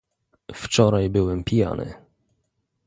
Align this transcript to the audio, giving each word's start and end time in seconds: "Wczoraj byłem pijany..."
"Wczoraj 0.53 1.09
byłem 1.09 1.43
pijany..." 1.43 1.93